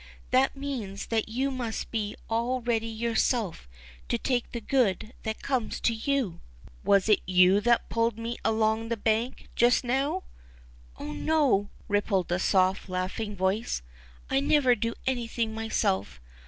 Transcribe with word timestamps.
That 0.31 0.55
means 0.57 1.05
that 1.05 1.29
you 1.29 1.51
must 1.51 1.91
be 1.91 2.15
all 2.27 2.59
ready 2.61 2.87
yourself 2.87 3.69
to 4.09 4.17
take 4.17 4.51
the 4.51 4.59
good 4.59 5.13
that 5.21 5.43
comes 5.43 5.79
to 5.81 5.93
you." 5.93 6.39
UNDER 6.39 6.39
THE 6.39 6.39
PLUM 6.39 6.41
TREE. 6.41 7.01
39 7.01 7.01
^^Was 7.01 7.09
it 7.27 7.31
you 7.31 7.61
that 7.61 7.89
pulled 7.89 8.17
me 8.17 8.37
along 8.43 8.89
the 8.89 8.97
bank 8.97 9.49
just 9.55 9.81
c) 9.83 9.87
yy 9.87 9.93
now 9.93 10.17
i 10.97 11.03
Oh, 11.03 11.13
no! 11.13 11.69
rippled 11.87 12.29
the 12.29 12.39
soft 12.39 12.89
laughing 12.89 13.35
voice; 13.35 13.83
I 14.27 14.39
never 14.39 14.73
do 14.73 14.95
anything 15.05 15.53
myself. 15.53 16.19